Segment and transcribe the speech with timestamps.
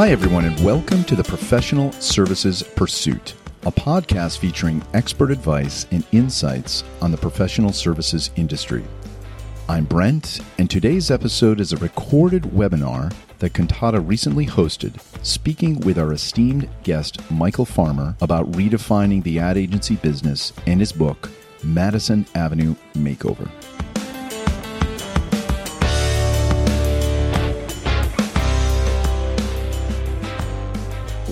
[0.00, 3.34] Hi, everyone, and welcome to the Professional Services Pursuit,
[3.64, 8.82] a podcast featuring expert advice and insights on the professional services industry.
[9.68, 15.98] I'm Brent, and today's episode is a recorded webinar that Kantata recently hosted, speaking with
[15.98, 21.28] our esteemed guest, Michael Farmer, about redefining the ad agency business and his book,
[21.62, 23.50] Madison Avenue Makeover.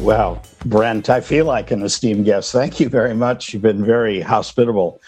[0.03, 2.53] Well, Brent, I feel like an esteemed guest.
[2.53, 3.53] Thank you very much.
[3.53, 5.01] You've been very hospitable.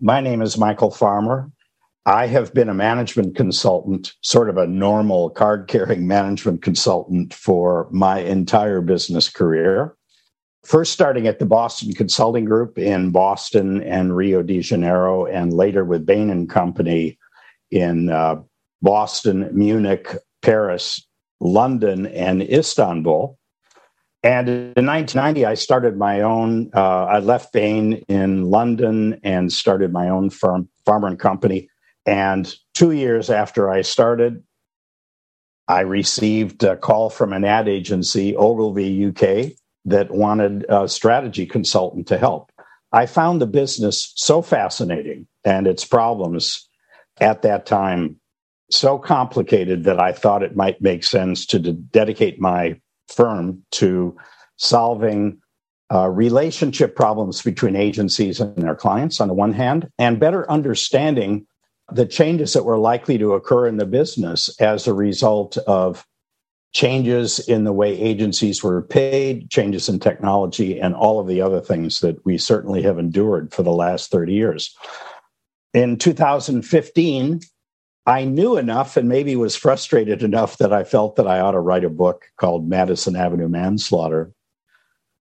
[0.00, 1.50] My name is Michael Farmer.
[2.04, 7.88] I have been a management consultant, sort of a normal card carrying management consultant for
[7.90, 9.96] my entire business career.
[10.64, 15.84] First, starting at the Boston Consulting Group in Boston and Rio de Janeiro, and later
[15.84, 17.18] with Bain and Company
[17.70, 18.36] in uh,
[18.82, 21.06] Boston, Munich, Paris,
[21.40, 23.37] London, and Istanbul.
[24.22, 26.70] And in 1990, I started my own.
[26.74, 31.68] Uh, I left Bain in London and started my own firm, Farmer and Company.
[32.04, 34.42] And two years after I started,
[35.68, 39.52] I received a call from an ad agency, Ogilvy UK,
[39.84, 42.50] that wanted a strategy consultant to help.
[42.90, 46.68] I found the business so fascinating and its problems
[47.20, 48.18] at that time
[48.70, 54.16] so complicated that I thought it might make sense to dedicate my firm to
[54.56, 55.40] solving
[55.92, 61.46] uh, relationship problems between agencies and their clients on the one hand, and better understanding
[61.90, 66.06] the changes that were likely to occur in the business as a result of
[66.72, 71.60] changes in the way agencies were paid, changes in technology, and all of the other
[71.60, 74.76] things that we certainly have endured for the last 30 years.
[75.72, 77.40] In 2015,
[78.08, 81.60] I knew enough and maybe was frustrated enough that I felt that I ought to
[81.60, 84.32] write a book called Madison Avenue Manslaughter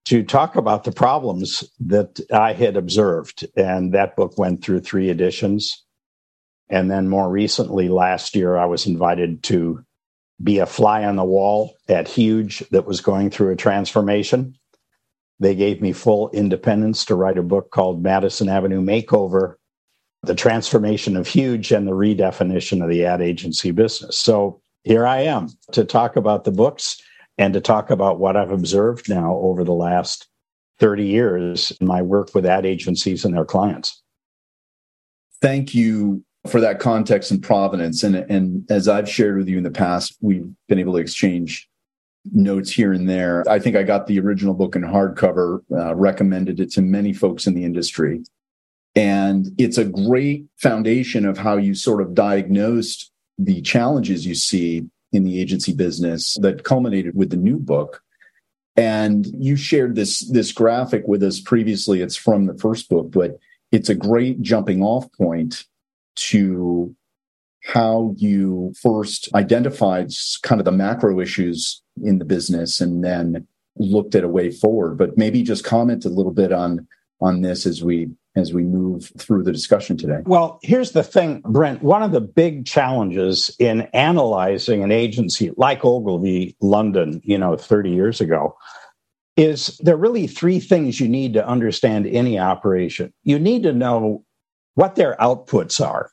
[0.06, 3.46] to talk about the problems that I had observed.
[3.58, 5.84] And that book went through three editions.
[6.70, 9.84] And then more recently, last year, I was invited to
[10.42, 14.56] be a fly on the wall at Huge that was going through a transformation.
[15.42, 19.57] They gave me full independence to write a book called Madison Avenue Makeover
[20.28, 24.18] the transformation of Huge and the redefinition of the ad agency business.
[24.18, 27.02] So here I am to talk about the books
[27.38, 30.28] and to talk about what I've observed now over the last
[30.80, 34.02] 30 years in my work with ad agencies and their clients.
[35.42, 38.04] Thank you for that context and provenance.
[38.04, 41.68] And, and as I've shared with you in the past, we've been able to exchange
[42.32, 43.44] notes here and there.
[43.50, 47.48] I think I got the original book in hardcover, uh, recommended it to many folks
[47.48, 48.24] in the industry.
[48.98, 54.88] And it's a great foundation of how you sort of diagnosed the challenges you see
[55.14, 58.02] in the agency business that culminated with the new book.
[58.76, 62.02] And you shared this, this graphic with us previously.
[62.02, 63.38] It's from the first book, but
[63.72, 65.66] it's a great jumping off point
[66.16, 66.96] to
[67.66, 74.16] how you first identified kind of the macro issues in the business and then looked
[74.16, 74.98] at a way forward.
[74.98, 76.88] But maybe just comment a little bit on
[77.20, 80.20] on this as we as we move through the discussion today?
[80.26, 81.82] Well, here's the thing, Brent.
[81.82, 87.90] One of the big challenges in analyzing an agency like Ogilvy London, you know, 30
[87.90, 88.56] years ago,
[89.36, 93.14] is there are really three things you need to understand any operation.
[93.24, 94.24] You need to know
[94.74, 96.12] what their outputs are,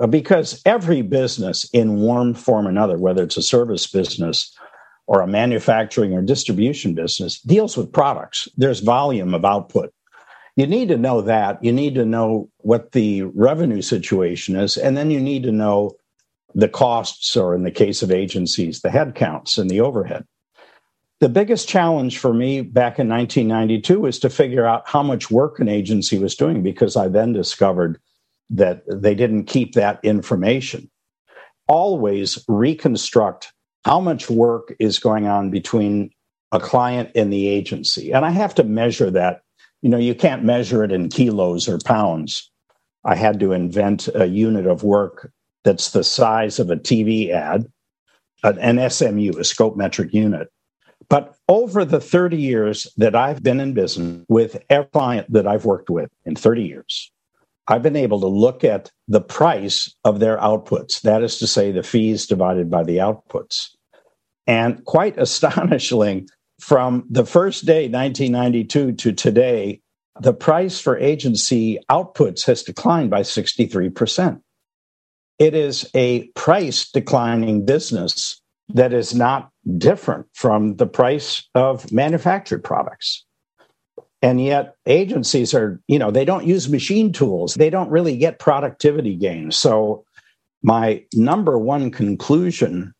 [0.00, 4.56] uh, because every business, in one form or another, whether it's a service business
[5.06, 8.48] or a manufacturing or distribution business, deals with products.
[8.56, 9.92] There's volume of output
[10.56, 11.62] you need to know that.
[11.62, 14.76] You need to know what the revenue situation is.
[14.76, 15.92] And then you need to know
[16.54, 20.24] the costs, or in the case of agencies, the headcounts and the overhead.
[21.20, 25.58] The biggest challenge for me back in 1992 was to figure out how much work
[25.58, 27.98] an agency was doing because I then discovered
[28.50, 30.90] that they didn't keep that information.
[31.66, 33.52] Always reconstruct
[33.84, 36.10] how much work is going on between
[36.52, 38.12] a client and the agency.
[38.12, 39.43] And I have to measure that
[39.84, 42.50] you know, you can't measure it in kilos or pounds.
[43.04, 45.30] I had to invent a unit of work
[45.62, 47.70] that's the size of a TV ad,
[48.42, 50.48] an SMU, a scope metric unit.
[51.10, 55.66] But over the 30 years that I've been in business with every client that I've
[55.66, 57.12] worked with in 30 years,
[57.68, 61.02] I've been able to look at the price of their outputs.
[61.02, 63.68] That is to say, the fees divided by the outputs.
[64.46, 66.26] And quite astonishingly,
[66.60, 69.80] from the first day, 1992, to today,
[70.20, 74.40] the price for agency outputs has declined by 63%.
[75.38, 82.62] It is a price declining business that is not different from the price of manufactured
[82.62, 83.24] products.
[84.22, 88.38] And yet, agencies are, you know, they don't use machine tools, they don't really get
[88.38, 89.56] productivity gains.
[89.56, 90.04] So,
[90.62, 92.94] my number one conclusion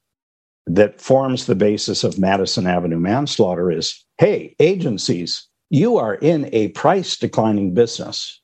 [0.66, 6.68] that forms the basis of Madison Avenue manslaughter is hey, agencies, you are in a
[6.68, 8.40] price declining business.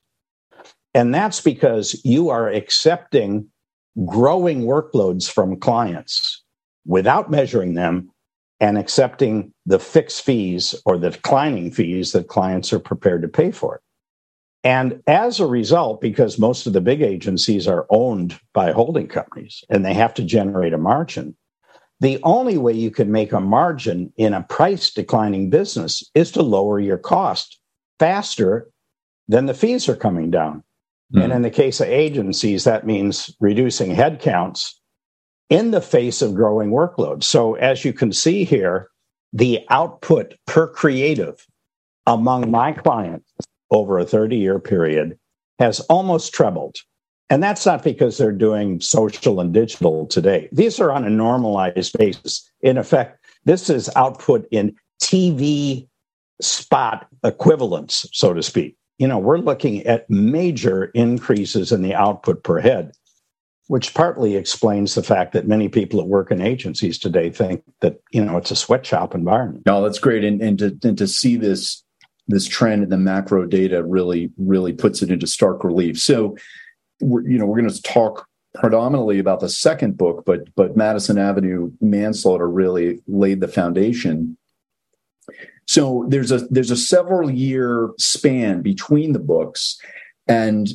[0.94, 3.48] And that's because you are accepting
[4.04, 6.42] growing workloads from clients
[6.84, 8.10] without measuring them
[8.58, 13.50] and accepting the fixed fees or the declining fees that clients are prepared to pay
[13.50, 13.82] for it.
[14.62, 19.64] And as a result, because most of the big agencies are owned by holding companies
[19.70, 21.34] and they have to generate a margin,
[22.00, 26.42] the only way you can make a margin in a price declining business is to
[26.42, 27.60] lower your cost
[27.98, 28.70] faster
[29.28, 30.64] than the fees are coming down.
[31.14, 31.24] Mm.
[31.24, 34.72] And in the case of agencies, that means reducing headcounts
[35.50, 37.24] in the face of growing workloads.
[37.24, 38.88] So, as you can see here,
[39.32, 41.46] the output per creative
[42.06, 43.30] among my clients
[43.70, 45.18] over a 30 year period
[45.58, 46.76] has almost trebled.
[47.30, 50.48] And that's not because they're doing social and digital today.
[50.52, 52.50] These are on a normalized basis.
[52.60, 55.88] In effect, this is output in TV
[56.40, 58.76] spot equivalents, so to speak.
[58.98, 62.92] You know, we're looking at major increases in the output per head
[63.70, 68.00] which partly explains the fact that many people that work in agencies today think that
[68.10, 69.64] you know it's a sweatshop environment.
[69.64, 71.84] No, that's great, and and to and to see this
[72.26, 76.00] this trend in the macro data really really puts it into stark relief.
[76.00, 76.36] So,
[77.00, 81.18] we're, you know, we're going to talk predominantly about the second book, but but Madison
[81.18, 84.36] Avenue manslaughter really laid the foundation.
[85.66, 89.80] So there's a there's a several year span between the books,
[90.26, 90.68] and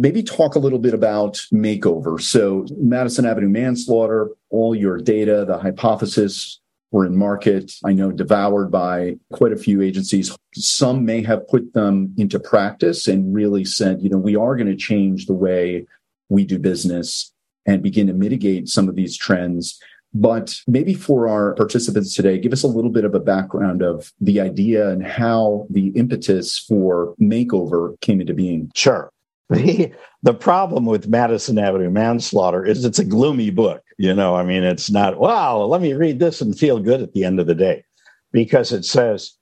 [0.00, 2.20] maybe talk a little bit about makeover.
[2.20, 6.59] So, Madison Avenue manslaughter, all your data, the hypothesis
[6.90, 7.72] were in market.
[7.84, 10.36] I know devoured by quite a few agencies.
[10.54, 14.66] Some may have put them into practice and really said, you know, we are going
[14.66, 15.86] to change the way
[16.28, 17.32] we do business
[17.66, 19.80] and begin to mitigate some of these trends.
[20.12, 24.12] But maybe for our participants today, give us a little bit of a background of
[24.20, 28.70] the idea and how the impetus for makeover came into being.
[28.74, 29.12] Sure.
[29.50, 29.92] The,
[30.22, 33.82] the problem with Madison Avenue Manslaughter is it's a gloomy book.
[33.96, 37.12] You know, I mean, it's not, wow, let me read this and feel good at
[37.12, 37.84] the end of the day.
[38.32, 39.32] Because it says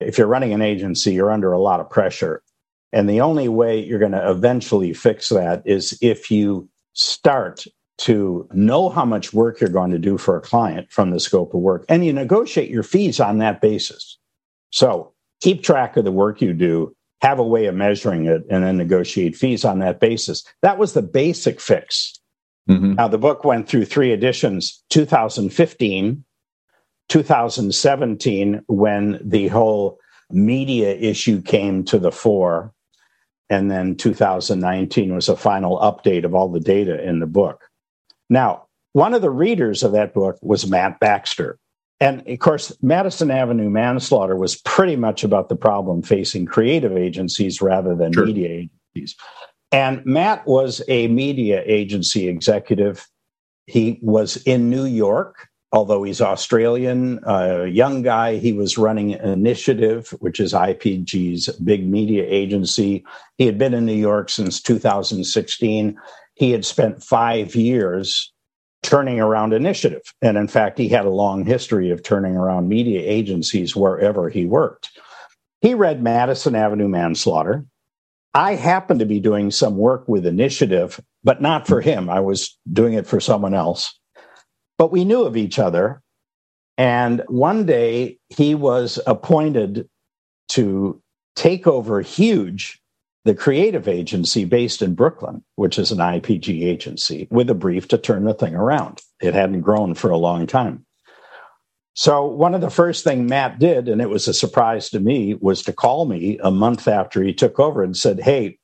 [0.00, 2.42] if you're running an agency, you're under a lot of pressure.
[2.92, 7.64] And the only way you're going to eventually fix that is if you start
[7.96, 11.54] to know how much work you're going to do for a client from the scope
[11.54, 14.18] of work and you negotiate your fees on that basis.
[14.70, 16.93] So keep track of the work you do
[17.24, 20.44] have a way of measuring it and then negotiate fees on that basis.
[20.60, 22.20] That was the basic fix.
[22.68, 22.94] Mm-hmm.
[22.94, 26.22] Now, the book went through three editions 2015,
[27.08, 29.98] 2017, when the whole
[30.30, 32.74] media issue came to the fore.
[33.48, 37.70] And then 2019 was a final update of all the data in the book.
[38.28, 41.58] Now, one of the readers of that book was Matt Baxter.
[42.00, 47.62] And of course, Madison Avenue manslaughter was pretty much about the problem facing creative agencies
[47.62, 48.26] rather than sure.
[48.26, 49.16] media agencies.
[49.72, 53.06] And Matt was a media agency executive.
[53.66, 58.36] He was in New York, although he's Australian, a young guy.
[58.36, 63.04] He was running Initiative, which is IPG's big media agency.
[63.38, 65.96] He had been in New York since 2016.
[66.34, 68.33] He had spent five years
[68.84, 70.02] turning around initiative.
[70.22, 74.46] And in fact, he had a long history of turning around media agencies wherever he
[74.46, 74.90] worked.
[75.62, 77.64] He read Madison Avenue Manslaughter.
[78.34, 82.10] I happened to be doing some work with initiative, but not for him.
[82.10, 83.98] I was doing it for someone else.
[84.76, 86.02] But we knew of each other.
[86.76, 89.88] And one day he was appointed
[90.50, 91.00] to
[91.36, 92.80] take over Huge
[93.24, 97.98] the creative agency based in Brooklyn, which is an IPG agency, with a brief to
[97.98, 99.00] turn the thing around.
[99.20, 100.84] It hadn't grown for a long time.
[101.94, 105.34] So, one of the first thing Matt did, and it was a surprise to me,
[105.34, 108.58] was to call me a month after he took over and said, Hey,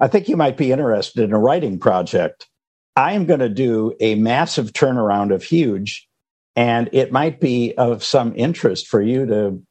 [0.00, 2.48] I think you might be interested in a writing project.
[2.96, 6.08] I am going to do a massive turnaround of Huge,
[6.56, 9.62] and it might be of some interest for you to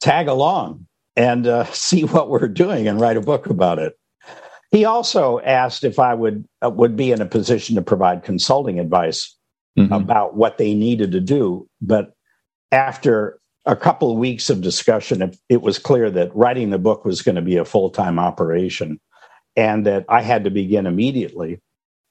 [0.00, 3.98] tag along and uh, see what we're doing and write a book about it.
[4.70, 8.80] He also asked if I would uh, would be in a position to provide consulting
[8.80, 9.36] advice
[9.78, 9.92] mm-hmm.
[9.92, 11.68] about what they needed to do.
[11.80, 12.14] But
[12.72, 17.04] after a couple of weeks of discussion, it, it was clear that writing the book
[17.04, 18.98] was going to be a full time operation,
[19.54, 21.60] and that I had to begin immediately.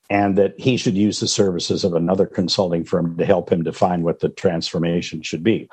[0.09, 4.03] and that he should use the services of another consulting firm to help him define
[4.03, 5.67] what the transformation should be.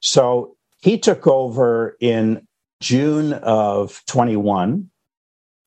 [0.00, 2.46] So he took over in
[2.84, 4.90] June of 21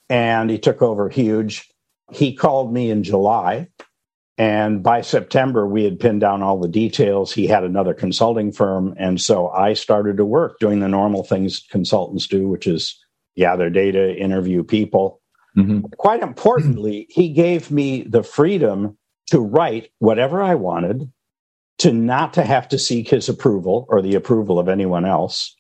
[0.10, 1.68] and he took over huge.
[2.12, 3.68] He called me in July
[4.38, 7.34] and by September, we had pinned down all the details.
[7.34, 8.94] He had another consulting firm.
[8.98, 13.04] And so I started to work doing the normal things consultants do, which is
[13.36, 15.22] gather data, interview people.
[15.58, 15.88] Mm-hmm.
[15.98, 18.96] Quite importantly, he gave me the freedom
[19.32, 21.12] to write whatever I wanted,
[21.80, 25.56] to not to have to seek his approval or the approval of anyone else.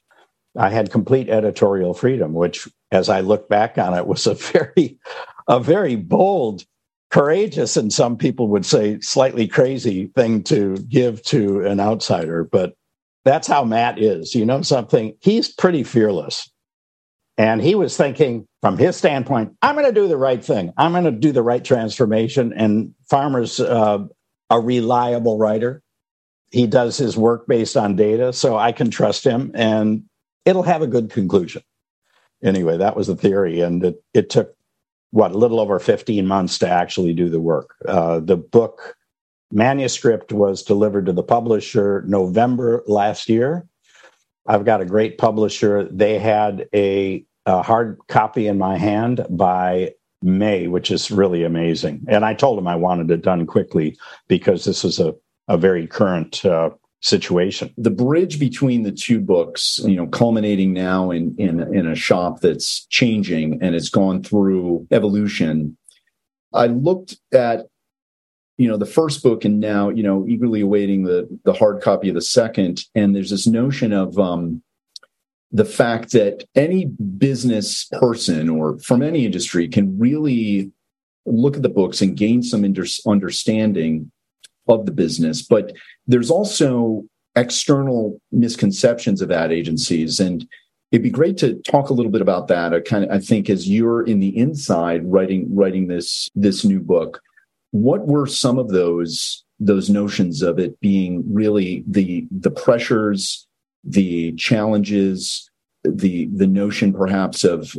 [0.57, 4.99] I had complete editorial freedom, which, as I look back on it, was a very,
[5.47, 6.65] a very bold
[7.09, 12.43] courageous and some people would say slightly crazy thing to give to an outsider.
[12.43, 12.73] But
[13.23, 15.15] that's how matt is you know something?
[15.21, 16.49] He's pretty fearless.
[17.37, 20.73] And he was thinking from his standpoint i'm going to do the right thing.
[20.77, 22.51] I'm going to do the right transformation.
[22.53, 23.99] And farmer's uh,
[24.49, 25.81] a reliable writer.
[26.51, 29.51] He does his work based on data so i can trust him.
[29.53, 30.03] And
[30.47, 31.61] it'll have a good conclusion
[32.43, 34.57] anyway that was the theory and it, it took
[35.11, 37.75] what a little over 15 months to actually do the work.
[37.87, 38.95] Uh, the book
[39.51, 43.65] manuscript was delivered to the publisher November last year.
[44.45, 45.85] I've got a great publisher.
[45.85, 52.05] They had a, a hard copy in my hand by May, which is really amazing.
[52.07, 55.15] And I told them I wanted it done quickly because this is a,
[55.47, 57.73] a very current uh, situation.
[57.77, 62.41] The bridge between the two books, you know, culminating now in in in a shop
[62.41, 65.77] that's changing and it's gone through evolution.
[66.53, 67.67] I looked at
[68.57, 72.09] you know the first book and now you know eagerly awaiting the the hard copy
[72.09, 74.63] of the second and there's this notion of um
[75.51, 80.71] the fact that any business person or from any industry can really
[81.25, 82.65] look at the books and gain some
[83.05, 84.11] understanding
[84.67, 85.41] of the business.
[85.41, 85.73] But
[86.07, 87.03] there's also
[87.35, 90.19] external misconceptions of ad agencies.
[90.19, 90.47] And
[90.91, 92.73] it'd be great to talk a little bit about that.
[92.73, 96.79] I kind of I think as you're in the inside writing writing this this new
[96.79, 97.21] book,
[97.71, 103.47] what were some of those those notions of it being really the the pressures,
[103.83, 105.49] the challenges,
[105.83, 107.75] the the notion perhaps of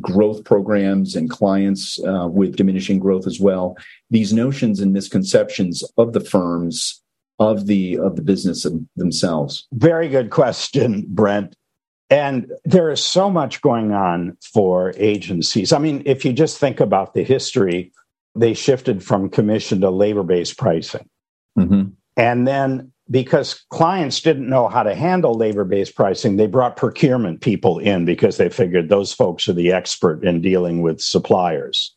[0.00, 3.76] growth programs and clients uh, with diminishing growth as well.
[4.10, 7.02] These notions and misconceptions of the firms
[7.38, 8.66] of the of the business
[8.96, 9.66] themselves.
[9.72, 11.56] Very good question, Brent.
[12.08, 15.72] And there is so much going on for agencies.
[15.72, 17.92] I mean, if you just think about the history,
[18.36, 21.08] they shifted from commission to labor based pricing.
[21.58, 21.90] Mm-hmm.
[22.16, 27.40] And then because clients didn't know how to handle labor based pricing, they brought procurement
[27.40, 31.94] people in because they figured those folks are the expert in dealing with suppliers.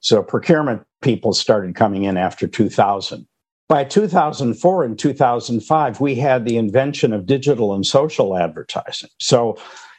[0.00, 3.26] So procurement people started coming in after 2000.
[3.68, 9.10] By 2004 and 2005, we had the invention of digital and social advertising.
[9.18, 9.58] So,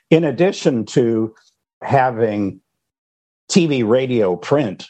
[0.09, 1.35] in addition to
[1.81, 2.61] having
[3.51, 4.87] TV, radio, print,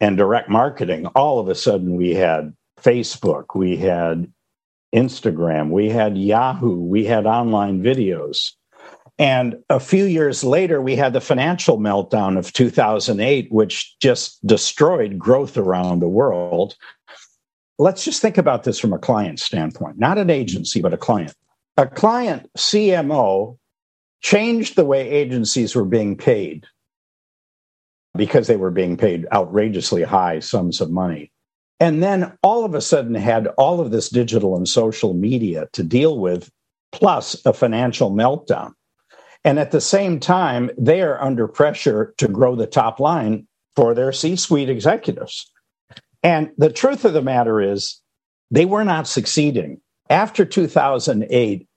[0.00, 4.32] and direct marketing, all of a sudden we had Facebook, we had
[4.94, 8.52] Instagram, we had Yahoo, we had online videos.
[9.18, 15.18] And a few years later, we had the financial meltdown of 2008, which just destroyed
[15.18, 16.74] growth around the world.
[17.80, 21.34] Let's just think about this from a client standpoint, not an agency, but a client.
[21.76, 23.56] A client CMO
[24.20, 26.66] changed the way agencies were being paid
[28.16, 31.32] because they were being paid outrageously high sums of money
[31.80, 35.82] and then all of a sudden had all of this digital and social media to
[35.82, 36.50] deal with,
[36.92, 38.72] plus a financial meltdown.
[39.44, 43.94] And at the same time, they are under pressure to grow the top line for
[43.94, 45.49] their C suite executives.
[46.22, 48.00] And the truth of the matter is,
[48.50, 49.80] they were not succeeding.
[50.08, 51.68] After 2008,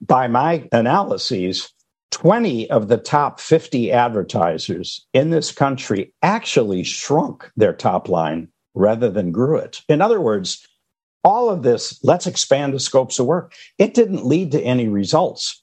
[0.00, 1.70] by my analyses,
[2.10, 9.10] 20 of the top 50 advertisers in this country actually shrunk their top line rather
[9.10, 9.82] than grew it.
[9.88, 10.66] In other words,
[11.24, 13.54] all of this, let's expand the scopes of work.
[13.78, 15.62] It didn't lead to any results.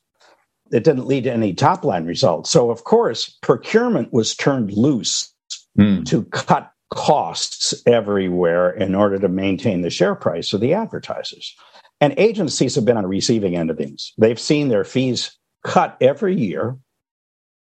[0.71, 2.49] It didn't lead to any top line results.
[2.49, 5.33] So, of course, procurement was turned loose
[5.77, 6.05] mm.
[6.05, 11.55] to cut costs everywhere in order to maintain the share price of the advertisers.
[11.99, 14.13] And agencies have been on the receiving end of things.
[14.17, 16.77] They've seen their fees cut every year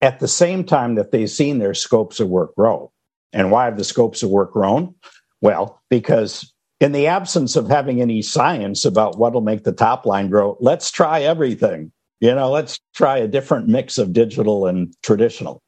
[0.02, 2.92] at the same time that they've seen their scopes of work grow.
[3.34, 4.94] And why have the scopes of work grown?
[5.42, 10.30] Well, because in the absence of having any science about what'll make the top line
[10.30, 11.92] grow, let's try everything.
[12.20, 15.62] You know, let's try a different mix of digital and traditional.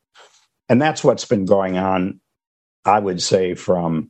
[0.70, 2.20] And that's what's been going on
[2.88, 4.10] I would say, from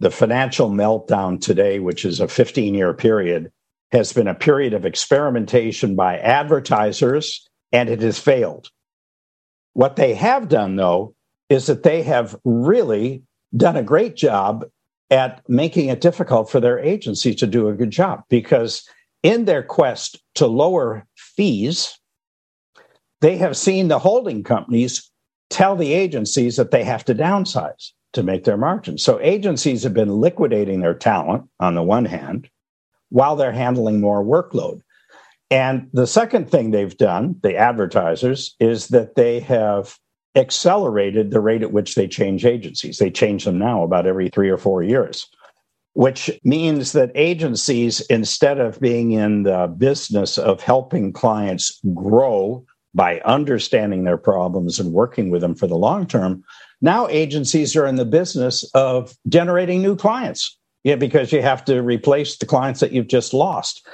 [0.00, 3.52] the financial meltdown today, which is a 15 year period,
[3.92, 8.68] has been a period of experimentation by advertisers, and it has failed.
[9.74, 11.14] What they have done, though,
[11.48, 13.22] is that they have really
[13.56, 14.64] done a great job
[15.08, 18.88] at making it difficult for their agency to do a good job because
[19.22, 21.96] in their quest to lower fees,
[23.20, 25.08] they have seen the holding companies
[25.48, 29.02] tell the agencies that they have to downsize to make their margins.
[29.02, 32.50] So agencies have been liquidating their talent on the one hand
[33.10, 34.80] while they're handling more workload.
[35.50, 39.96] And the second thing they've done, the advertisers, is that they have
[40.34, 42.98] accelerated the rate at which they change agencies.
[42.98, 45.26] They change them now about every three or four years,
[45.92, 53.20] which means that agencies, instead of being in the business of helping clients grow by
[53.20, 56.42] understanding their problems and working with them for the long term,
[56.80, 60.58] now agencies are in the business of generating new clients.
[60.84, 63.84] Yeah, because you have to replace the clients that you've just lost.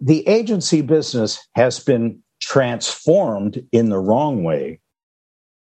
[0.00, 4.80] The agency business has been transformed in the wrong way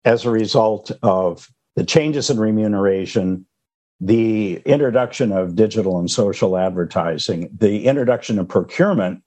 [0.05, 3.45] as a result of the changes in remuneration,
[3.99, 9.23] the introduction of digital and social advertising, the introduction of procurement,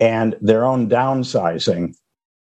[0.00, 1.94] and their own downsizing,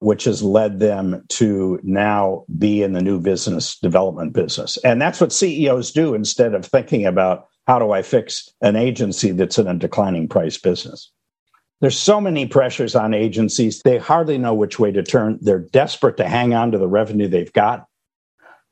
[0.03, 4.77] which has led them to now be in the new business development business.
[4.79, 9.31] And that's what CEOs do instead of thinking about how do I fix an agency
[9.31, 11.11] that's in a declining price business.
[11.81, 15.39] There's so many pressures on agencies, they hardly know which way to turn.
[15.41, 17.87] They're desperate to hang on to the revenue they've got,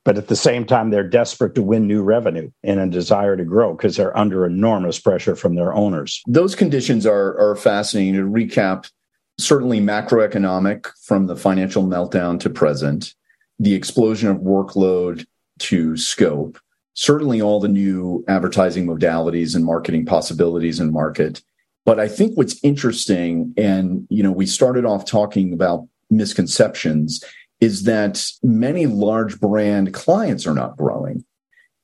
[0.04, 3.44] but at the same time, they're desperate to win new revenue and a desire to
[3.44, 6.22] grow because they're under enormous pressure from their owners.
[6.26, 8.14] Those conditions are, are fascinating.
[8.14, 8.90] To recap,
[9.40, 13.14] certainly macroeconomic from the financial meltdown to present,
[13.58, 15.26] the explosion of workload
[15.60, 16.58] to scope,
[16.94, 21.42] certainly all the new advertising modalities and marketing possibilities in market
[21.84, 27.24] but I think what's interesting, and you know, we started off talking about misconceptions,
[27.60, 31.24] is that many large brand clients are not growing.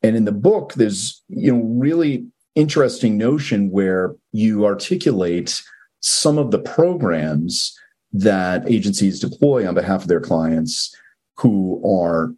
[0.02, 5.62] And in the book, there's you know really interesting notion where you articulate
[6.06, 7.76] some of the programs
[8.12, 10.94] that agencies deploy on behalf of their clients
[11.36, 12.32] who are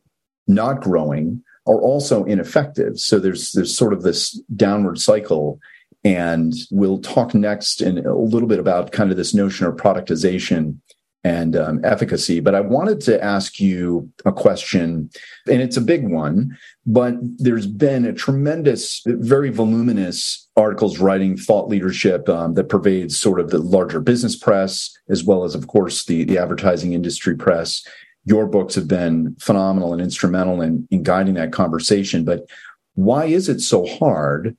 [0.46, 2.98] not growing are also ineffective.
[2.98, 5.60] So there's there's sort of this downward cycle
[6.02, 10.78] and we'll talk next in a little bit about kind of this notion of productization
[11.24, 12.40] and um, efficacy.
[12.40, 15.10] But I wanted to ask you a question,
[15.46, 21.68] and it's a big one, but there's been a tremendous, very voluminous articles writing thought
[21.68, 26.04] leadership um, that pervades sort of the larger business press, as well as, of course,
[26.04, 27.86] the, the advertising industry press.
[28.24, 32.24] Your books have been phenomenal and instrumental in, in guiding that conversation.
[32.24, 32.48] But
[32.94, 34.56] why is it so hard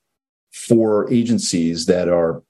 [0.52, 2.42] for agencies that are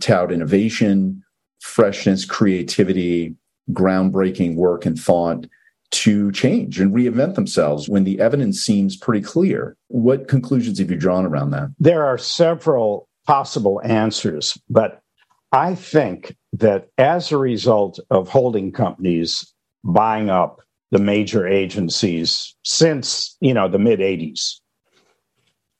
[0.00, 1.22] tout innovation,
[1.60, 3.34] freshness, creativity,
[3.72, 5.46] groundbreaking work and thought
[5.92, 9.76] to change and reinvent themselves when the evidence seems pretty clear.
[9.88, 11.68] What conclusions have you drawn around that?
[11.78, 15.02] There are several possible answers, but
[15.52, 19.52] I think that as a result of holding companies
[19.84, 24.60] buying up the major agencies since, you know, the mid 80s,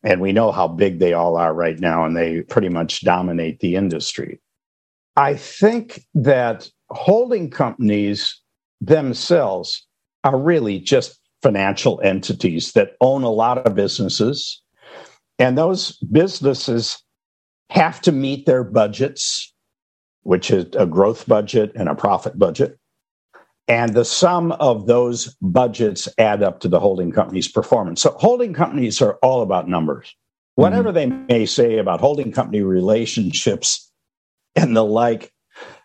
[0.02, 3.60] and we know how big they all are right now, and they pretty much dominate
[3.60, 4.40] the industry.
[5.16, 8.40] I think that holding companies
[8.80, 9.86] themselves
[10.24, 14.62] are really just financial entities that own a lot of businesses.
[15.38, 17.02] And those businesses
[17.70, 19.52] have to meet their budgets,
[20.22, 22.78] which is a growth budget and a profit budget.
[23.68, 28.02] And the sum of those budgets add up to the holding company's performance.
[28.02, 30.14] So, holding companies are all about numbers.
[30.56, 31.26] Whatever mm-hmm.
[31.28, 33.90] they may say about holding company relationships
[34.54, 35.32] and the like,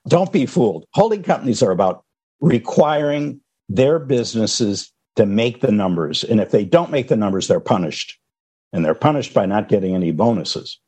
[0.08, 0.86] don't be fooled.
[0.94, 2.04] Holding companies are about
[2.40, 6.24] requiring their businesses to make the numbers.
[6.24, 8.18] And if they don't make the numbers, they're punished.
[8.74, 10.80] And they're punished by not getting any bonuses.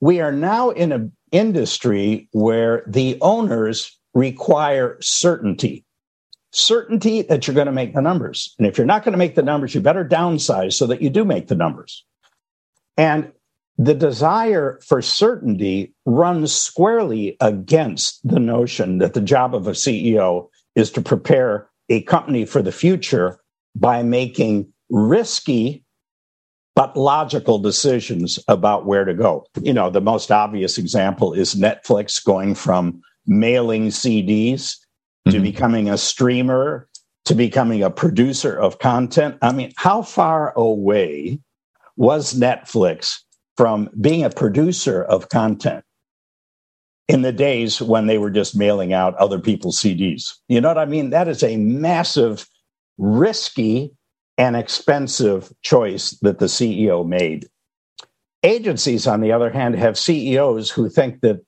[0.00, 5.86] We are now in an industry where the owners require certainty
[6.56, 8.54] certainty that you're going to make the numbers.
[8.58, 11.10] And if you're not going to make the numbers, you better downsize so that you
[11.10, 12.04] do make the numbers.
[12.96, 13.30] And
[13.78, 20.48] the desire for certainty runs squarely against the notion that the job of a CEO
[20.74, 23.38] is to prepare a company for the future
[23.74, 25.84] by making risky
[26.74, 29.46] but logical decisions about where to go.
[29.62, 34.76] You know, the most obvious example is Netflix going from mailing CDs
[35.26, 35.42] to mm-hmm.
[35.42, 36.88] becoming a streamer,
[37.24, 39.38] to becoming a producer of content.
[39.42, 41.40] I mean, how far away
[41.96, 43.20] was Netflix
[43.56, 45.84] from being a producer of content
[47.08, 50.34] in the days when they were just mailing out other people's CDs.
[50.48, 51.10] You know what I mean?
[51.10, 52.46] That is a massive,
[52.98, 53.92] risky,
[54.38, 57.48] and expensive choice that the CEO made.
[58.42, 61.40] Agencies, on the other hand, have CEOs who think that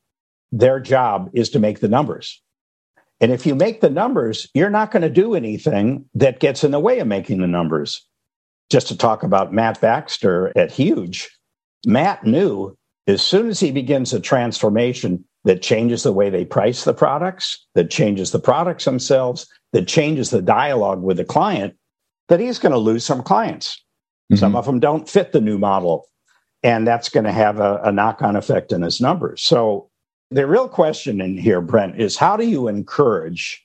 [0.51, 2.42] their job is to make the numbers.
[3.21, 6.71] And if you make the numbers, you're not going to do anything that gets in
[6.71, 8.07] the way of making the numbers.
[8.71, 11.29] Just to talk about Matt Baxter at Huge,
[11.87, 16.85] Matt knew as soon as he begins a transformation that changes the way they price
[16.85, 21.75] the products, that changes the products themselves, that changes the dialogue with the client,
[22.29, 23.83] that he's going to lose some clients.
[24.31, 24.41] Mm-hmm.
[24.41, 26.07] Some of them don't fit the new model.
[26.62, 29.43] And that's going to have a, a knock on effect in his numbers.
[29.43, 29.88] So
[30.31, 33.64] the real question in here, Brent, is how do you encourage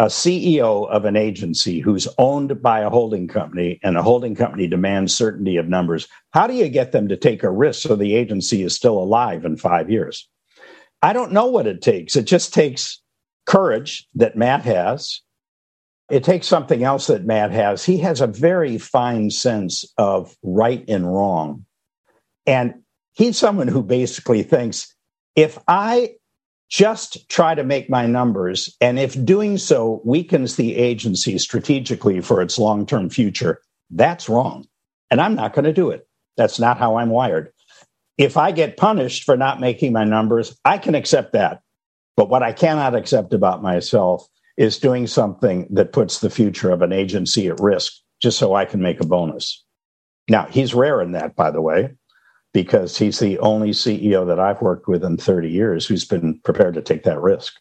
[0.00, 4.66] a CEO of an agency who's owned by a holding company and a holding company
[4.66, 8.14] demands certainty of numbers, how do you get them to take a risk so the
[8.14, 10.26] agency is still alive in five years?
[11.02, 12.16] I don't know what it takes.
[12.16, 13.02] It just takes
[13.44, 15.20] courage that Matt has.
[16.10, 17.84] It takes something else that Matt has.
[17.84, 21.66] He has a very fine sense of right and wrong.
[22.46, 22.72] And
[23.12, 24.94] he's someone who basically thinks
[25.36, 26.14] if I
[26.70, 28.74] just try to make my numbers.
[28.80, 34.66] And if doing so weakens the agency strategically for its long term future, that's wrong.
[35.10, 36.06] And I'm not going to do it.
[36.36, 37.52] That's not how I'm wired.
[38.16, 41.62] If I get punished for not making my numbers, I can accept that.
[42.16, 46.82] But what I cannot accept about myself is doing something that puts the future of
[46.82, 49.64] an agency at risk just so I can make a bonus.
[50.28, 51.96] Now, he's rare in that, by the way
[52.52, 56.74] because he's the only CEO that I've worked with in 30 years who's been prepared
[56.74, 57.54] to take that risk.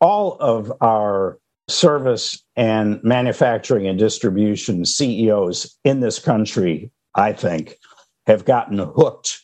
[0.00, 7.76] All of our service and manufacturing and distribution CEOs in this country, I think,
[8.26, 9.42] have gotten hooked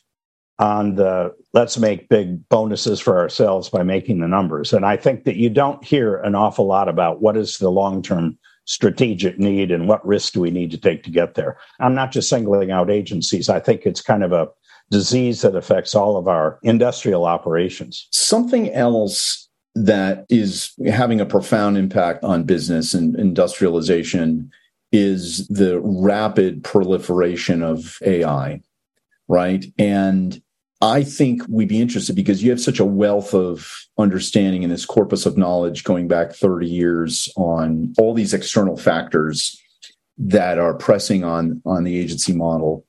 [0.59, 4.73] on the let's make big bonuses for ourselves by making the numbers.
[4.73, 8.03] And I think that you don't hear an awful lot about what is the long
[8.03, 11.57] term strategic need and what risks do we need to take to get there.
[11.79, 13.49] I'm not just singling out agencies.
[13.49, 14.49] I think it's kind of a
[14.90, 18.07] disease that affects all of our industrial operations.
[18.11, 24.51] Something else that is having a profound impact on business and industrialization
[24.92, 28.61] is the rapid proliferation of AI,
[29.29, 29.66] right?
[29.79, 30.40] And
[30.81, 34.87] I think we'd be interested because you have such a wealth of understanding in this
[34.87, 39.61] corpus of knowledge going back 30 years on all these external factors
[40.18, 42.87] that are pressing on on the agency model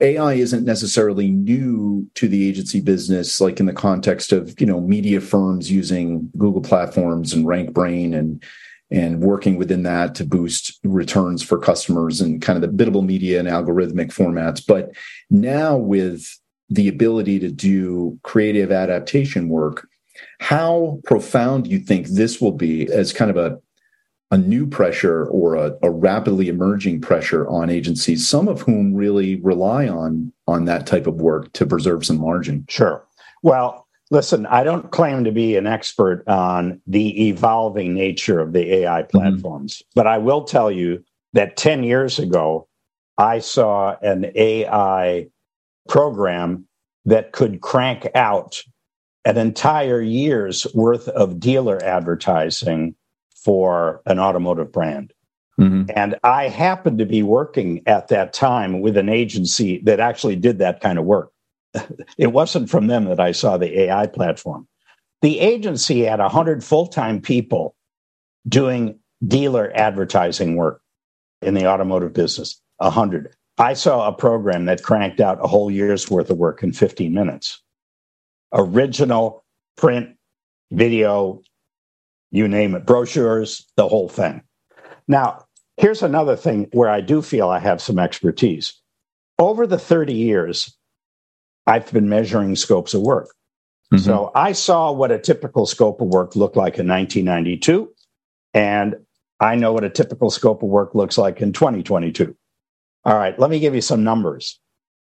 [0.00, 4.80] AI isn't necessarily new to the agency business, like in the context of you know
[4.80, 8.42] media firms using Google platforms and RankBrain and
[8.90, 13.40] and working within that to boost returns for customers and kind of the biddable media
[13.40, 14.64] and algorithmic formats.
[14.64, 14.92] But
[15.28, 19.88] now with the ability to do creative adaptation work,
[20.40, 23.58] how profound do you think this will be as kind of a
[24.30, 29.36] a new pressure or a, a, rapidly emerging pressure on agencies, some of whom really
[29.36, 32.64] rely on on that type of work to preserve some margin.
[32.68, 33.06] Sure.
[33.42, 38.74] Well, listen, I don't claim to be an expert on the evolving nature of the
[38.74, 39.16] AI mm-hmm.
[39.16, 39.90] platforms, mm-hmm.
[39.94, 42.66] but I will tell you that 10 years ago,
[43.18, 45.28] I saw an AI
[45.88, 46.66] program
[47.04, 48.62] that could crank out
[49.24, 52.94] an entire year's worth of dealer advertising
[53.46, 55.12] for an automotive brand.
[55.60, 55.88] Mm-hmm.
[55.94, 60.58] And I happened to be working at that time with an agency that actually did
[60.58, 61.30] that kind of work.
[62.18, 64.66] it wasn't from them that I saw the AI platform.
[65.22, 67.76] The agency had 100 full time people
[68.48, 70.82] doing dealer advertising work
[71.40, 72.60] in the automotive business.
[72.78, 73.32] 100.
[73.58, 77.14] I saw a program that cranked out a whole year's worth of work in 15
[77.14, 77.62] minutes.
[78.52, 79.44] Original
[79.76, 80.16] print,
[80.72, 81.42] video,
[82.30, 84.42] you name it, brochures, the whole thing.
[85.08, 85.44] Now,
[85.76, 88.74] here's another thing where I do feel I have some expertise.
[89.38, 90.76] Over the 30 years,
[91.66, 93.28] I've been measuring scopes of work.
[93.92, 94.04] Mm-hmm.
[94.04, 97.92] So I saw what a typical scope of work looked like in 1992,
[98.54, 98.96] and
[99.38, 102.34] I know what a typical scope of work looks like in 2022.
[103.04, 104.58] All right, let me give you some numbers.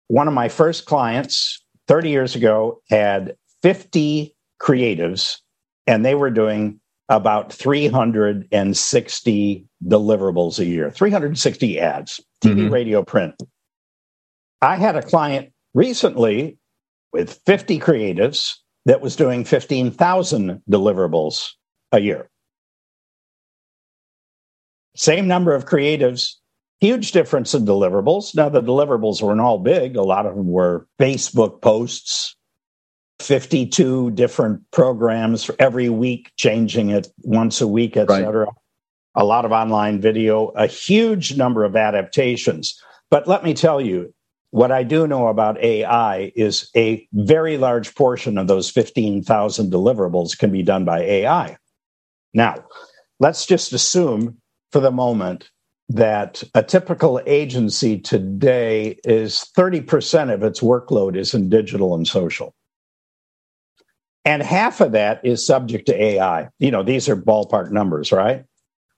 [0.09, 5.39] One of my first clients 30 years ago had 50 creatives,
[5.87, 12.73] and they were doing about 360 deliverables a year, 360 ads, TV, mm-hmm.
[12.73, 13.35] radio, print.
[14.63, 16.59] I had a client recently
[17.13, 18.55] with 50 creatives
[18.87, 21.51] that was doing 15,000 deliverables
[21.93, 22.31] a year.
[24.97, 26.37] Same number of creatives,
[26.85, 28.35] Huge difference in deliverables.
[28.35, 29.97] Now, the deliverables weren't all big.
[29.97, 32.37] A lot of them were Facebook posts,
[33.21, 38.49] 52 different programs for every week, changing it once a week, et cetera.
[39.15, 42.81] A lot of online video, a huge number of adaptations.
[43.11, 44.13] But let me tell you,
[44.51, 50.39] what I do know about AI is a very large portion of those 15,000 deliverables
[50.39, 51.57] can be done by AI.
[52.35, 52.65] Now,
[53.21, 54.39] let's just assume
[54.71, 55.51] for the moment
[55.89, 62.55] that a typical agency today is 30% of its workload is in digital and social.
[64.25, 66.49] And half of that is subject to AI.
[66.59, 68.45] You know, these are ballpark numbers, right?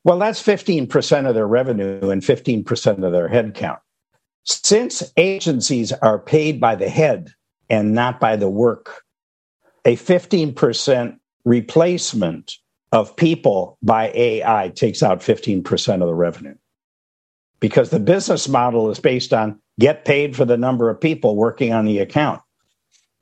[0.04, 3.78] Well, that's 15% of their revenue and 15% of their headcount.
[4.44, 7.32] Since agencies are paid by the head
[7.68, 9.02] and not by the work,
[9.84, 12.56] a 15% replacement
[12.92, 16.54] of people by AI takes out 15% of the revenue.
[17.58, 21.72] Because the business model is based on get paid for the number of people working
[21.72, 22.40] on the account.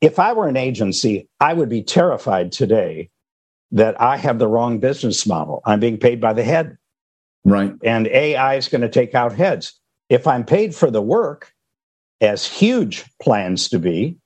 [0.01, 3.11] If I were an agency, I would be terrified today
[3.73, 5.63] that I have the wrong business model.
[5.67, 6.79] I'm being paid by the head.
[7.45, 7.75] Right.
[7.85, 9.79] And AI is going to take out heads.
[10.11, 11.53] If I'm paid for the work,
[12.21, 14.19] as Huge plans to be,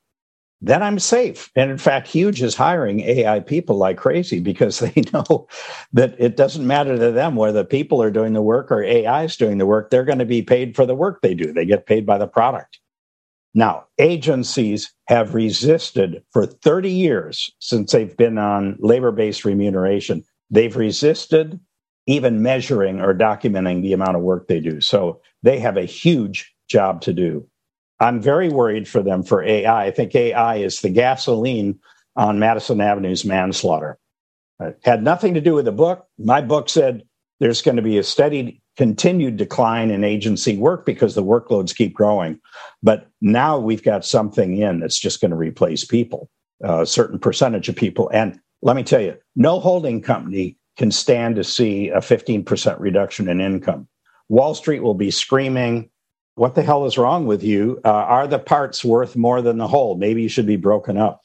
[0.63, 1.51] then I'm safe.
[1.57, 5.49] And in fact, Huge is hiring AI people like crazy because they know
[5.93, 9.37] that it doesn't matter to them whether people are doing the work or AI is
[9.37, 9.91] doing the work.
[9.91, 11.53] They're going to be paid for the work they do.
[11.53, 12.81] They get paid by the product.
[13.59, 20.23] Now, agencies have resisted for 30 years since they've been on labor based remuneration.
[20.49, 21.59] They've resisted
[22.07, 24.81] even measuring or documenting the amount of work they do.
[24.81, 27.49] So they have a huge job to do.
[27.99, 29.87] I'm very worried for them for AI.
[29.87, 31.81] I think AI is the gasoline
[32.15, 33.99] on Madison Avenue's manslaughter.
[34.61, 36.07] It had nothing to do with the book.
[36.17, 37.03] My book said
[37.41, 41.93] there's going to be a steady continued decline in agency work because the workloads keep
[41.93, 42.39] growing.
[42.81, 46.31] But now we've got something in that's just going to replace people,
[46.63, 48.09] a certain percentage of people.
[48.15, 53.29] And let me tell you, no holding company can stand to see a 15% reduction
[53.29, 53.89] in income.
[54.29, 55.91] Wall Street will be screaming,
[56.37, 57.81] What the hell is wrong with you?
[57.85, 59.97] Uh, are the parts worth more than the whole?
[59.97, 61.21] Maybe you should be broken up.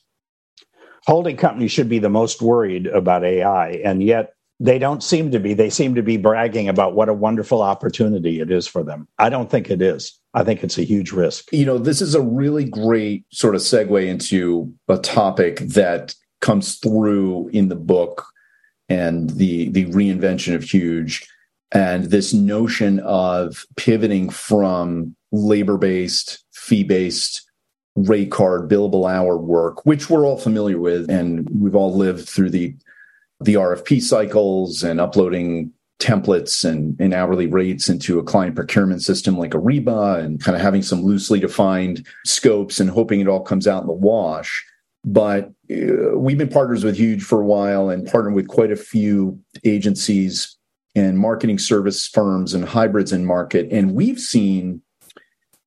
[1.06, 5.40] Holding companies should be the most worried about AI, and yet they don't seem to
[5.40, 5.54] be.
[5.54, 9.08] They seem to be bragging about what a wonderful opportunity it is for them.
[9.20, 10.18] I don't think it is.
[10.34, 11.52] I think it's a huge risk.
[11.52, 16.76] You know, this is a really great sort of segue into a topic that comes
[16.76, 18.26] through in the book
[18.90, 21.28] and the the reinvention of huge
[21.72, 27.50] and this notion of pivoting from labor based fee based
[27.96, 32.50] rate card billable hour work which we're all familiar with and we've all lived through
[32.50, 32.76] the
[33.46, 39.38] the RFP cycles and uploading templates and, and hourly rates into a client procurement system
[39.38, 43.68] like Ariba and kind of having some loosely defined scopes and hoping it all comes
[43.68, 44.66] out in the wash
[45.06, 48.78] but uh, we've been partners with Huge for a while and partnered with quite a
[48.78, 50.58] few agencies
[50.96, 53.68] and marketing service firms and hybrids in market.
[53.72, 54.82] And we've seen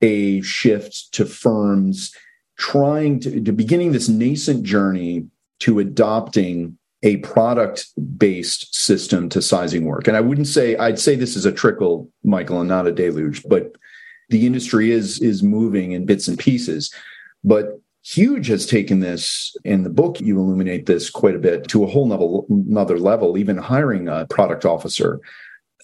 [0.01, 2.15] a shift to firms
[2.59, 5.27] trying to, to beginning this nascent journey
[5.61, 7.87] to adopting a product
[8.19, 10.09] based system to sizing work.
[10.09, 13.43] And I wouldn't say I'd say this is a trickle, Michael, and not a deluge,
[13.49, 13.77] but
[14.29, 16.93] the industry is is moving in bits and pieces.
[17.45, 20.21] But Huge has taken this in the book.
[20.21, 24.27] You illuminate this quite a bit to a whole level, another level, even hiring a
[24.27, 25.19] product officer.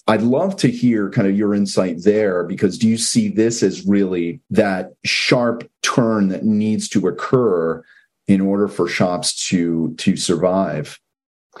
[0.07, 3.85] I'd love to hear kind of your insight there because do you see this as
[3.85, 7.83] really that sharp turn that needs to occur
[8.27, 11.01] in order for shops to to survive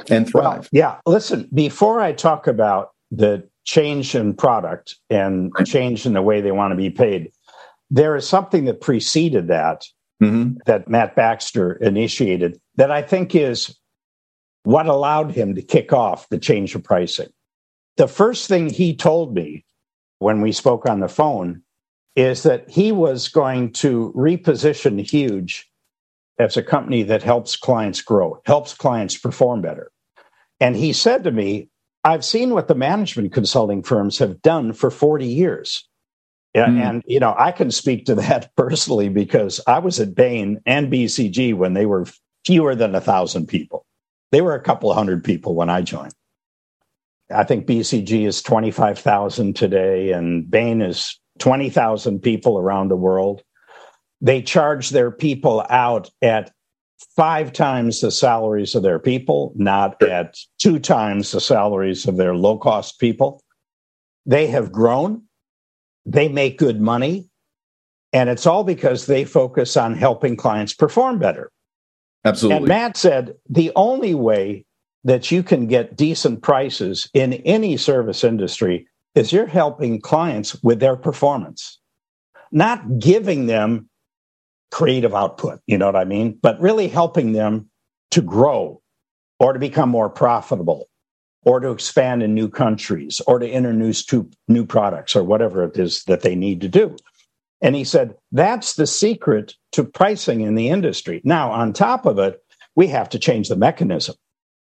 [0.09, 0.43] and thrive?
[0.43, 0.97] Well, yeah.
[1.05, 6.51] Listen, before I talk about the change in product and change in the way they
[6.51, 7.31] want to be paid,
[7.89, 9.85] there is something that preceded that
[10.21, 10.57] mm-hmm.
[10.65, 13.77] that Matt Baxter initiated that I think is
[14.63, 17.29] what allowed him to kick off the change of pricing.
[17.97, 19.65] The first thing he told me
[20.19, 21.61] when we spoke on the phone
[22.15, 25.69] is that he was going to reposition Huge
[26.39, 29.91] as a company that helps clients grow, helps clients perform better.
[30.59, 31.69] And he said to me,
[32.03, 35.87] I've seen what the management consulting firms have done for 40 years.
[36.55, 36.81] Mm.
[36.81, 40.91] and you know, I can speak to that personally because I was at Bain and
[40.91, 42.05] BCG when they were
[42.45, 43.85] fewer than a thousand people.
[44.31, 46.13] They were a couple of hundred people when I joined.
[47.31, 53.41] I think BCG is 25,000 today, and Bain is 20,000 people around the world.
[54.23, 56.51] They charge their people out at
[57.15, 62.35] five times the salaries of their people, not at two times the salaries of their
[62.35, 63.43] low cost people.
[64.25, 65.23] They have grown
[66.05, 67.29] they make good money.
[68.11, 71.51] And it's all because they focus on helping clients perform better.
[72.25, 72.57] Absolutely.
[72.57, 74.65] And Matt said the only way
[75.03, 80.79] that you can get decent prices in any service industry is you're helping clients with
[80.79, 81.79] their performance,
[82.51, 83.89] not giving them
[84.73, 86.37] creative output, you know what I mean?
[86.41, 87.69] But really helping them
[88.09, 88.81] to grow
[89.39, 90.89] or to become more profitable
[91.43, 95.77] or to expand in new countries or to introduce two new products or whatever it
[95.77, 96.97] is that they need to do.
[97.61, 101.21] And he said, that's the secret to pricing in the industry.
[101.23, 102.43] Now, on top of it,
[102.75, 104.15] we have to change the mechanism.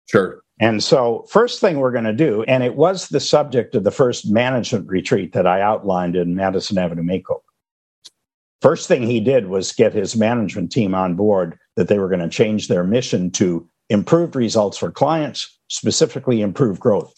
[0.07, 0.41] Sure.
[0.59, 3.91] And so, first thing we're going to do, and it was the subject of the
[3.91, 7.41] first management retreat that I outlined in Madison Avenue Makeover.
[8.61, 12.21] First thing he did was get his management team on board that they were going
[12.21, 17.13] to change their mission to improved results for clients, specifically improved growth.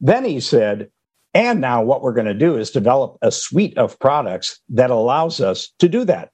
[0.00, 0.90] Then he said,
[1.32, 5.40] and now what we're going to do is develop a suite of products that allows
[5.40, 6.30] us to do that.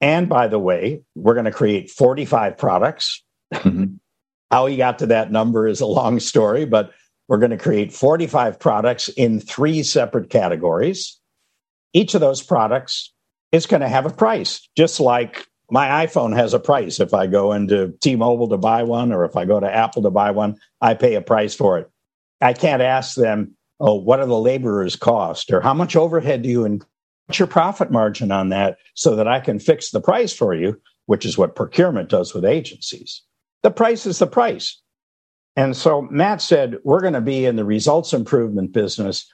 [0.00, 3.22] And by the way, we're going to create 45 products.
[3.52, 3.94] Mm-hmm.
[4.50, 6.92] How he got to that number is a long story, but
[7.28, 11.18] we're going to create 45 products in three separate categories.
[11.92, 13.13] Each of those products
[13.52, 17.00] is going to have a price, just like my iPhone has a price.
[17.00, 20.02] If I go into T Mobile to buy one, or if I go to Apple
[20.02, 21.90] to buy one, I pay a price for it.
[22.40, 25.52] I can't ask them, oh, what are the laborers cost?
[25.52, 26.86] Or how much overhead do you incur?
[27.26, 30.78] What's your profit margin on that so that I can fix the price for you,
[31.06, 33.22] which is what procurement does with agencies.
[33.62, 34.80] The price is the price.
[35.56, 39.26] And so Matt said, we're going to be in the results improvement business.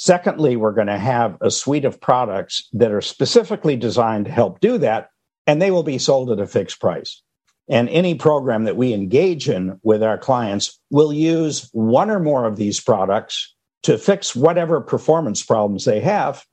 [0.00, 4.60] Secondly, we're going to have a suite of products that are specifically designed to help
[4.60, 5.10] do that,
[5.44, 7.20] and they will be sold at a fixed price.
[7.68, 12.44] And any program that we engage in with our clients will use one or more
[12.44, 16.44] of these products to fix whatever performance problems they have,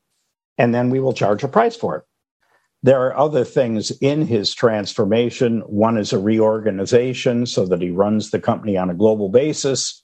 [0.57, 2.03] and then we will charge a price for it.
[2.81, 5.59] There are other things in his transformation.
[5.67, 10.03] One is a reorganization so that he runs the company on a global basis.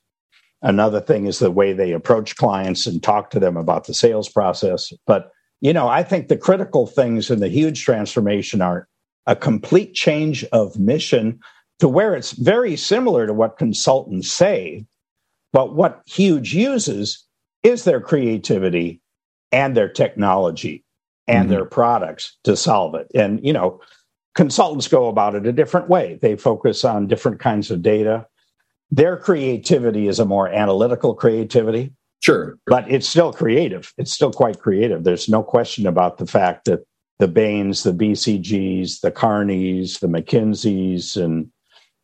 [0.62, 4.30] Another thing is the way they approach clients and talk to them about the sales
[4.30, 4.94] process.
[5.08, 8.88] But, you know, I think the critical things in the huge transformation are
[9.26, 11.40] a complete change of mission
[11.80, 14.86] to where it's very similar to what consultants say.
[15.52, 17.26] But what Huge uses
[17.64, 19.02] is their creativity
[19.52, 20.84] and their technology
[21.28, 21.54] and mm-hmm.
[21.54, 23.08] their products to solve it.
[23.14, 23.82] And, you know,
[24.36, 26.18] consultants go about it a different way.
[26.22, 28.28] They focus on different kinds of data.
[28.92, 31.94] Their creativity is a more analytical creativity.
[32.22, 32.58] Sure.
[32.68, 33.94] But it's still creative.
[33.98, 35.04] It's still quite creative.
[35.04, 36.82] There's no question about the fact that
[37.18, 41.52] the Bains, the BCGs, the Kearneys, the McKinseys, and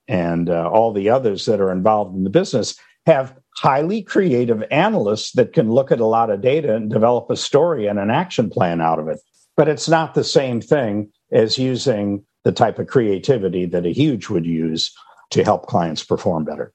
[0.07, 5.33] and uh, all the others that are involved in the business have highly creative analysts
[5.33, 8.49] that can look at a lot of data and develop a story and an action
[8.49, 9.19] plan out of it.
[9.57, 14.29] But it's not the same thing as using the type of creativity that a huge
[14.29, 14.93] would use
[15.31, 16.71] to help clients perform better.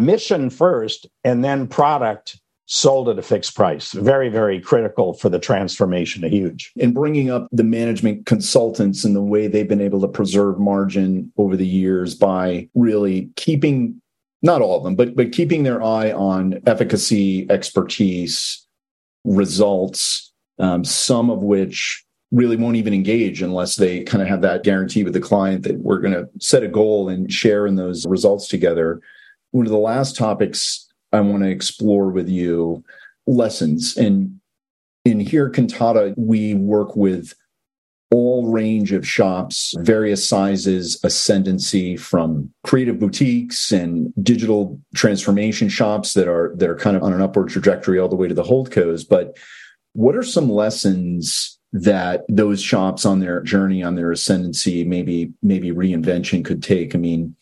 [0.00, 3.92] Mission first, and then product sold at a fixed price.
[3.92, 6.72] Very, very critical for the transformation of huge.
[6.80, 11.32] And bringing up the management consultants and the way they've been able to preserve margin
[11.36, 14.00] over the years by really keeping
[14.42, 18.66] not all of them, but but keeping their eye on efficacy, expertise,
[19.24, 24.62] results, um, some of which really won't even engage unless they kind of have that
[24.62, 28.06] guarantee with the client that we're going to set a goal and share in those
[28.06, 29.00] results together.
[29.52, 32.84] One of the last topics I want to explore with you
[33.26, 34.40] lessons and
[35.04, 37.34] in here Kantata we work with
[38.12, 46.26] all range of shops, various sizes, ascendancy from creative boutiques and digital transformation shops that
[46.26, 49.08] are that are kind of on an upward trajectory all the way to the holdcos.
[49.08, 49.36] But
[49.92, 55.70] what are some lessons that those shops on their journey, on their ascendancy, maybe maybe
[55.70, 56.96] reinvention could take?
[56.96, 57.36] I mean,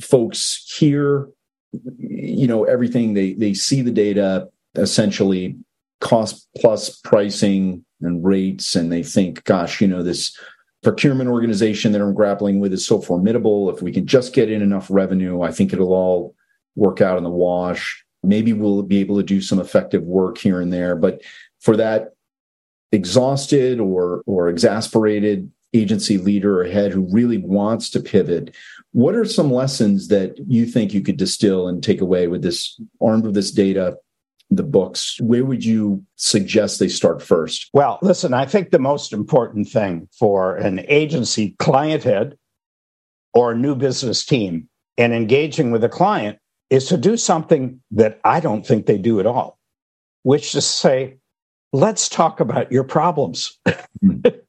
[0.00, 1.28] folks hear,
[1.72, 5.56] you know, everything they they see the data essentially
[6.00, 10.38] cost plus pricing and rates and they think gosh you know this
[10.84, 13.68] procurement organization that i'm grappling with is so formidable.
[13.68, 16.34] If we can just get in enough revenue i think it'll all
[16.76, 18.04] work out in the wash.
[18.22, 21.20] Maybe we'll be able to do some effective work here and there but
[21.60, 22.14] for that
[22.92, 28.54] exhausted or or exasperated agency leader or head who really wants to pivot
[28.92, 32.80] what are some lessons that you think you could distill and take away with this
[33.00, 33.96] armed with this data
[34.50, 37.68] the books, where would you suggest they start first?
[37.74, 42.38] Well, listen, I think the most important thing for an agency client head
[43.34, 46.38] or a new business team and engaging with a client
[46.70, 49.58] is to do something that I don't think they do at all,
[50.22, 51.18] which is to say,
[51.74, 53.58] let's talk about your problems.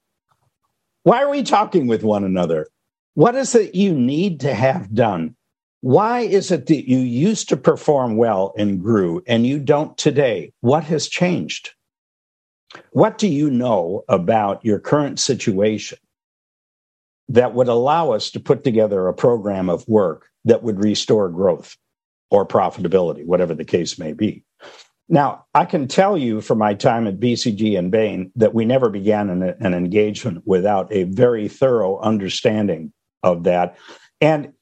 [1.10, 2.68] Why are we talking with one another?
[3.16, 5.36] What is it you need to have done?
[5.82, 10.54] Why is it that you used to perform well and grew and you don't today?
[10.62, 11.72] What has changed?
[12.92, 15.98] What do you know about your current situation
[17.30, 21.76] that would allow us to put together a program of work that would restore growth
[22.30, 24.44] or profitability, whatever the case may be?
[25.12, 28.90] Now, I can tell you from my time at BCG and Bain that we never
[28.90, 32.94] began an, an, engagement without a very thorough understanding
[33.24, 33.76] of that.
[34.22, 34.54] And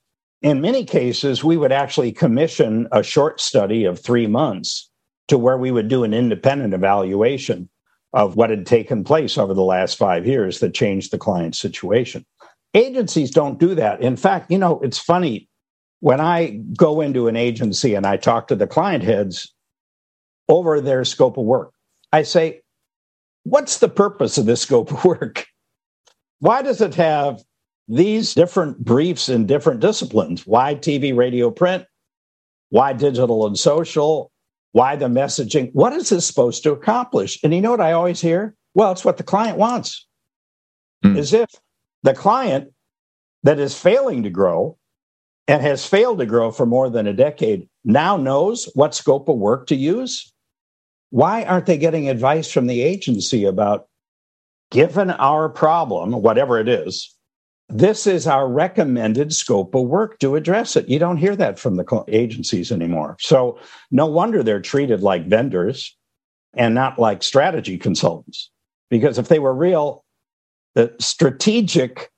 [0.41, 4.89] in many cases, we would actually commission a short study of three months
[5.27, 7.69] to where we would do an independent evaluation
[8.13, 12.25] of what had taken place over the last five years that changed the client's situation.
[12.73, 14.01] Agencies don't do that.
[14.01, 15.49] In fact, you know, it's funny
[15.99, 19.53] when I go into an agency and I talk to the client heads,
[20.49, 21.73] over their scope of work.
[22.11, 22.61] I say,
[23.43, 25.47] what's the purpose of this scope of work?
[26.39, 27.43] Why does it have
[27.87, 30.45] these different briefs in different disciplines?
[30.45, 31.85] Why TV, radio, print?
[32.69, 34.31] Why digital and social?
[34.73, 35.71] Why the messaging?
[35.73, 37.39] What is this supposed to accomplish?
[37.43, 38.55] And you know what I always hear?
[38.73, 40.05] Well, it's what the client wants.
[41.03, 41.17] Mm.
[41.17, 41.49] As if
[42.03, 42.73] the client
[43.43, 44.77] that is failing to grow
[45.47, 49.37] and has failed to grow for more than a decade now knows what scope of
[49.37, 50.33] work to use
[51.09, 53.87] why aren't they getting advice from the agency about
[54.71, 57.13] given our problem, whatever it is,
[57.69, 60.87] this is our recommended scope of work to address it.
[60.87, 63.17] You don't hear that from the agencies anymore.
[63.19, 63.59] So
[63.91, 65.95] no wonder they're treated like vendors
[66.53, 68.49] and not like strategy consultants.
[68.89, 70.05] Because if they were real
[70.75, 72.09] the strategic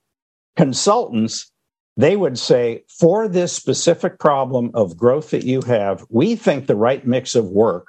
[0.55, 1.51] consultants,
[1.97, 6.75] they would say, for this specific problem of growth that you have, we think the
[6.75, 7.87] right mix of work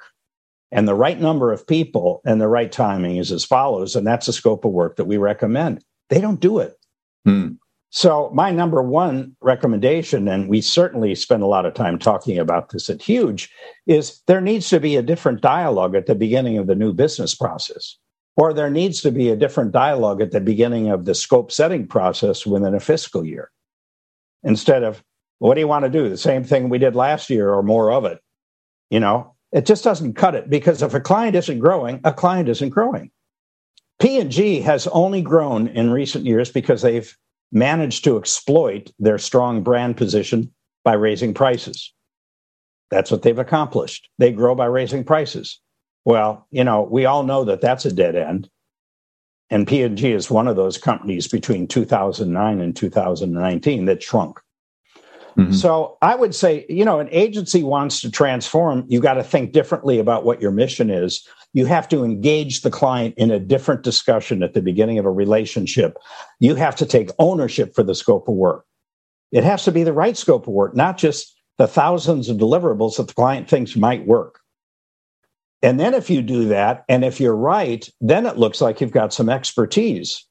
[0.71, 3.95] and the right number of people and the right timing is as follows.
[3.95, 5.83] And that's the scope of work that we recommend.
[6.09, 6.77] They don't do it.
[7.25, 7.53] Hmm.
[7.93, 12.69] So, my number one recommendation, and we certainly spend a lot of time talking about
[12.69, 13.49] this at Huge,
[13.85, 17.35] is there needs to be a different dialogue at the beginning of the new business
[17.35, 17.97] process,
[18.37, 21.85] or there needs to be a different dialogue at the beginning of the scope setting
[21.85, 23.51] process within a fiscal year.
[24.41, 25.03] Instead of,
[25.39, 26.07] what do you want to do?
[26.07, 28.19] The same thing we did last year or more of it.
[28.89, 32.49] You know, it just doesn't cut it because if a client isn't growing, a client
[32.49, 33.11] isn't growing.
[33.99, 37.15] P&G has only grown in recent years because they've
[37.51, 40.51] managed to exploit their strong brand position
[40.83, 41.93] by raising prices.
[42.89, 44.09] That's what they've accomplished.
[44.17, 45.59] They grow by raising prices.
[46.03, 48.49] Well, you know, we all know that that's a dead end.
[49.49, 54.39] And P&G is one of those companies between 2009 and 2019 that shrunk.
[55.37, 55.53] Mm-hmm.
[55.53, 59.53] So I would say, you know, an agency wants to transform, you got to think
[59.53, 61.25] differently about what your mission is.
[61.53, 65.11] You have to engage the client in a different discussion at the beginning of a
[65.11, 65.97] relationship.
[66.39, 68.65] You have to take ownership for the scope of work.
[69.31, 72.97] It has to be the right scope of work, not just the thousands of deliverables
[72.97, 74.39] that the client thinks might work.
[75.61, 78.91] And then if you do that, and if you're right, then it looks like you've
[78.91, 80.25] got some expertise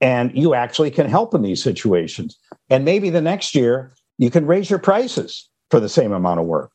[0.00, 2.38] and you actually can help in these situations.
[2.70, 6.46] And maybe the next year you can raise your prices for the same amount of
[6.46, 6.70] work.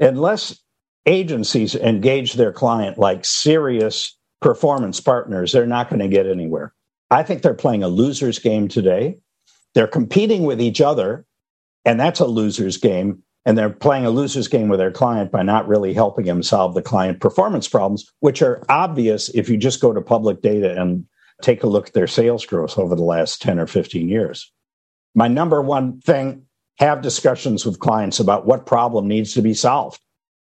[0.00, 0.60] Unless
[1.06, 6.72] agencies engage their client like serious performance partners, they're not going to get anywhere.
[7.10, 9.18] I think they're playing a loser's game today.
[9.74, 11.24] They're competing with each other,
[11.84, 13.22] and that's a loser's game.
[13.46, 16.74] And they're playing a loser's game with their client by not really helping them solve
[16.74, 21.06] the client performance problems, which are obvious if you just go to public data and
[21.40, 24.52] take a look at their sales growth over the last 10 or 15 years
[25.18, 26.42] my number one thing
[26.78, 30.00] have discussions with clients about what problem needs to be solved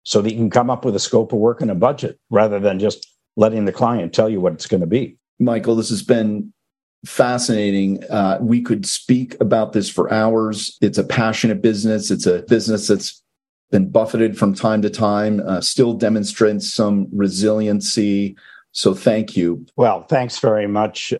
[0.02, 2.58] so that you can come up with a scope of work and a budget rather
[2.58, 3.06] than just
[3.36, 5.16] letting the client tell you what it's going to be.
[5.38, 6.52] Michael, this has been
[7.04, 8.02] fascinating.
[8.10, 10.76] Uh, we could speak about this for hours.
[10.80, 12.10] It's a passionate business.
[12.10, 13.22] It's a business that's
[13.70, 18.36] been buffeted from time to time, uh, still demonstrates some resiliency.
[18.72, 19.64] So thank you.
[19.76, 21.14] Well, thanks very much,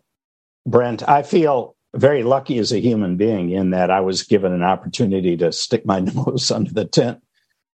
[0.65, 1.07] Brent.
[1.07, 5.35] I feel very lucky as a human being in that I was given an opportunity
[5.37, 7.21] to stick my nose under the tent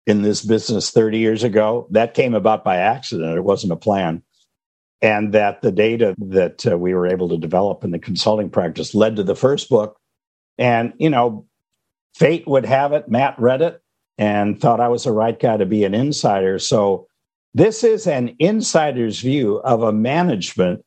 [0.06, 1.86] in this business 30 years ago.
[1.90, 3.36] That came about by accident.
[3.36, 4.22] It wasn't a plan.
[5.02, 8.94] And that the data that uh, we were able to develop in the consulting practice
[8.94, 9.98] led to the first book.
[10.56, 11.46] And, you know,
[12.14, 13.08] fate would have it.
[13.08, 13.82] Matt read it
[14.16, 16.58] and thought I was the right guy to be an insider.
[16.58, 17.08] So
[17.52, 20.84] this is an insider's view of a management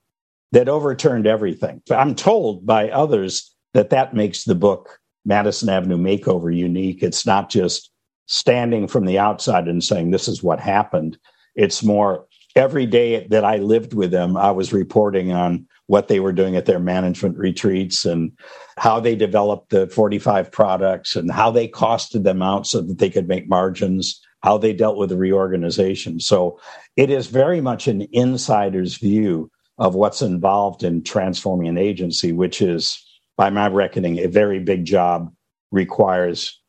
[0.51, 1.81] that overturned everything.
[1.91, 7.03] I'm told by others that that makes the book Madison Avenue Makeover unique.
[7.03, 7.91] It's not just
[8.27, 11.17] standing from the outside and saying this is what happened.
[11.55, 12.25] It's more
[12.55, 16.55] every day that I lived with them, I was reporting on what they were doing
[16.55, 18.31] at their management retreats and
[18.77, 23.09] how they developed the 45 products and how they costed them out so that they
[23.09, 26.19] could make margins, how they dealt with the reorganization.
[26.19, 26.59] So
[26.97, 32.61] it is very much an insider's view of what's involved in transforming an agency, which
[32.61, 33.03] is,
[33.35, 35.31] by my reckoning, a very big job,
[35.71, 36.59] requires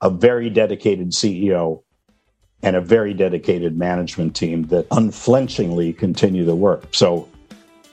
[0.00, 1.82] a very dedicated CEO
[2.62, 6.86] and a very dedicated management team that unflinchingly continue the work.
[6.92, 7.28] So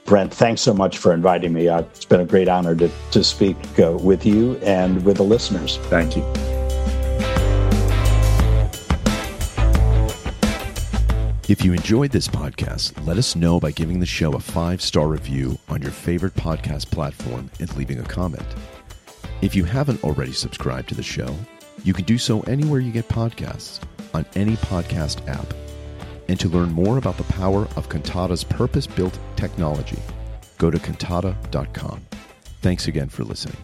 [0.05, 1.67] Brent, thanks so much for inviting me.
[1.67, 5.23] Uh, it's been a great honor to, to speak uh, with you and with the
[5.23, 5.77] listeners.
[5.83, 6.58] Thank you.
[11.49, 15.07] If you enjoyed this podcast, let us know by giving the show a five star
[15.07, 18.45] review on your favorite podcast platform and leaving a comment.
[19.41, 21.35] If you haven't already subscribed to the show,
[21.83, 23.79] you can do so anywhere you get podcasts
[24.13, 25.51] on any podcast app
[26.27, 29.97] and to learn more about the power of Kantata's purpose built technology,
[30.59, 32.05] go to kantata.com.
[32.61, 33.57] Thanks again for listening.